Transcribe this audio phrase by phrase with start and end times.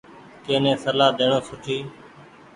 [0.45, 1.77] ڪني سلآ ڏيڻو سوٺي۔